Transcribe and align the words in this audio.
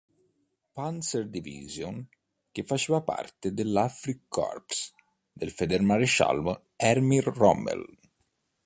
Panzer-Division 0.73 2.09
che 2.51 2.63
faceva 2.63 3.01
parte 3.03 3.53
dell'Afrikakorps 3.53 4.95
del 5.31 5.51
feldmaresciallo 5.51 6.69
Erwin 6.75 7.21
Rommel. 7.21 7.85